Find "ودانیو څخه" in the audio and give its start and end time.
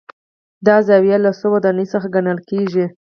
1.55-2.07